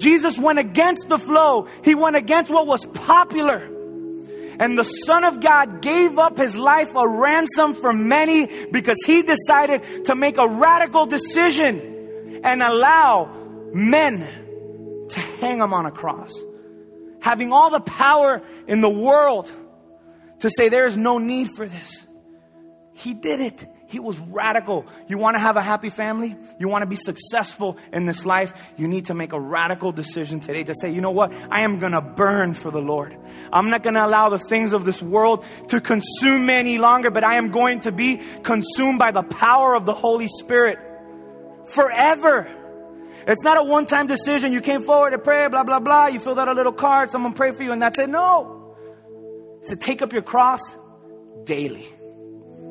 [0.00, 1.68] Jesus went against the flow.
[1.84, 3.58] He went against what was popular.
[4.58, 9.22] And the Son of God gave up his life a ransom for many because he
[9.22, 13.30] decided to make a radical decision and allow
[13.72, 16.32] men to hang him on a cross.
[17.20, 19.50] Having all the power in the world
[20.40, 22.06] to say there is no need for this.
[22.94, 23.66] He did it.
[23.90, 24.86] He was radical.
[25.08, 26.36] You want to have a happy family?
[26.60, 28.54] You want to be successful in this life?
[28.76, 31.32] You need to make a radical decision today to say, you know what?
[31.50, 33.16] I am going to burn for the Lord.
[33.52, 37.10] I'm not going to allow the things of this world to consume me any longer,
[37.10, 40.78] but I am going to be consumed by the power of the Holy Spirit
[41.66, 42.48] forever.
[43.26, 44.52] It's not a one time decision.
[44.52, 46.06] You came forward to pray, blah, blah, blah.
[46.06, 48.08] You filled out a little card, someone prayed for you, and that's it.
[48.08, 48.76] No.
[49.62, 50.60] It's to take up your cross
[51.42, 51.88] daily.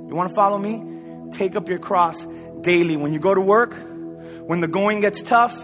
[0.08, 0.99] You want to follow me?
[1.32, 2.26] Take up your cross
[2.62, 2.98] daily.
[2.98, 3.74] When you go to work,
[4.46, 5.56] when the going gets tough,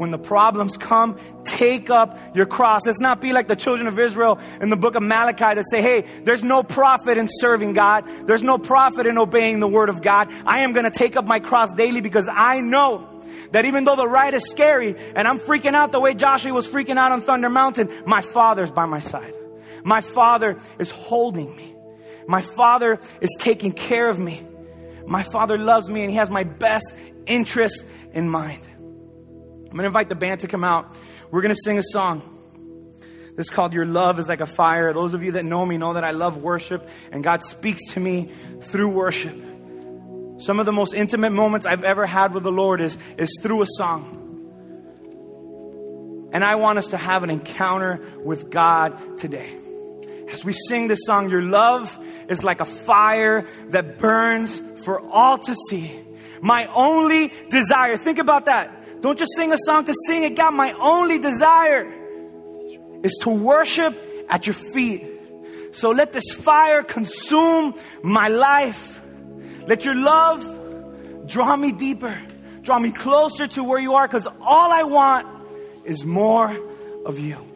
[0.00, 2.86] when the problems come, take up your cross.
[2.86, 5.82] Let's not be like the children of Israel in the book of Malachi that say,
[5.82, 8.08] hey, there's no profit in serving God.
[8.26, 10.32] There's no profit in obeying the word of God.
[10.46, 13.06] I am going to take up my cross daily because I know
[13.52, 16.66] that even though the ride is scary and I'm freaking out the way Joshua was
[16.66, 19.34] freaking out on Thunder Mountain, my father's by my side.
[19.84, 21.74] My father is holding me.
[22.26, 24.46] My father is taking care of me.
[25.06, 26.94] My Father loves me and He has my best
[27.26, 28.60] interest in mind.
[28.66, 30.92] I'm going to invite the band to come out.
[31.30, 32.22] We're going to sing a song.
[33.36, 34.92] This is called Your Love is Like a Fire.
[34.92, 38.00] Those of you that know me know that I love worship, and God speaks to
[38.00, 38.30] me
[38.62, 39.34] through worship.
[40.38, 43.62] Some of the most intimate moments I've ever had with the Lord is, is through
[43.62, 44.16] a song.
[46.32, 49.59] And I want us to have an encounter with God today.
[50.32, 55.38] As we sing this song, Your love is like a fire that burns for all
[55.38, 56.04] to see.
[56.40, 59.02] My only desire, think about that.
[59.02, 60.52] Don't just sing a song to sing it, God.
[60.54, 61.92] My only desire
[63.02, 63.96] is to worship
[64.28, 65.06] at your feet.
[65.72, 69.02] So let this fire consume my life.
[69.66, 72.20] Let your love draw me deeper,
[72.62, 75.26] draw me closer to where you are, because all I want
[75.84, 76.56] is more
[77.06, 77.49] of you.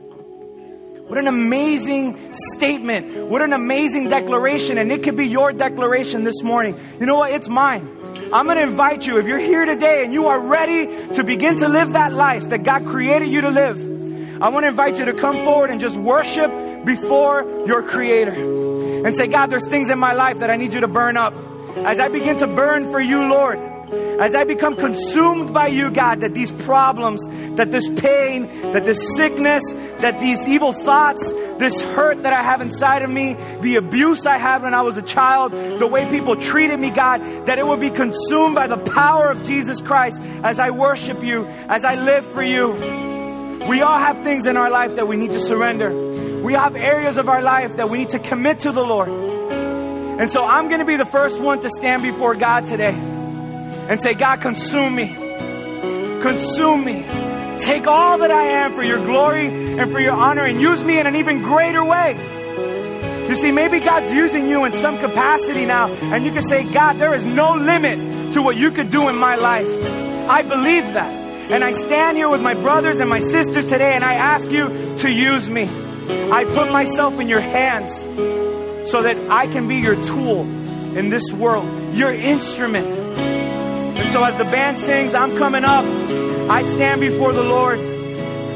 [1.07, 3.29] What an amazing statement.
[3.29, 4.79] What an amazing declaration.
[4.79, 6.79] And it could be your declaration this morning.
[6.99, 7.31] You know what?
[7.33, 7.89] It's mine.
[8.33, 11.59] I'm going to invite you, if you're here today and you are ready to begin
[11.59, 15.05] to live that life that God created you to live, I want to invite you
[15.05, 16.51] to come forward and just worship
[16.85, 18.33] before your Creator
[19.07, 21.35] and say, God, there's things in my life that I need you to burn up.
[21.77, 23.59] As I begin to burn for you, Lord,
[24.21, 27.27] as I become consumed by you, God, that these problems,
[27.57, 29.63] that this pain, that this sickness,
[29.99, 34.37] that these evil thoughts, this hurt that I have inside of me, the abuse I
[34.37, 37.77] had when I was a child, the way people treated me, God, that it will
[37.77, 42.25] be consumed by the power of Jesus Christ as I worship you, as I live
[42.25, 42.73] for you.
[43.69, 46.43] We all have things in our life that we need to surrender.
[46.43, 49.09] We have areas of our life that we need to commit to the Lord.
[49.09, 53.14] And so I'm going to be the first one to stand before God today
[53.89, 55.15] and say, God, consume me.
[56.23, 57.05] Consume me.
[57.61, 60.99] Take all that I am for your glory and for your honor and use me
[60.99, 62.13] in an even greater way.
[63.29, 66.99] You see, maybe God's using you in some capacity now, and you can say, God,
[66.99, 69.69] there is no limit to what you could do in my life.
[70.29, 71.13] I believe that.
[71.51, 74.97] And I stand here with my brothers and my sisters today, and I ask you
[74.99, 75.69] to use me.
[76.31, 77.93] I put myself in your hands
[78.91, 80.43] so that I can be your tool
[80.97, 83.04] in this world your instrument.
[84.15, 85.85] So as the band sings, I'm coming up.
[86.49, 87.81] I stand before the Lord.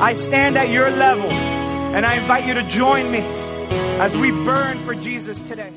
[0.00, 1.28] I stand at your level.
[1.28, 3.18] And I invite you to join me
[3.98, 5.72] as we burn for Jesus today.